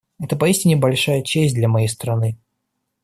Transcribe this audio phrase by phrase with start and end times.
[0.19, 2.39] Это поистине большая честь для моей страны.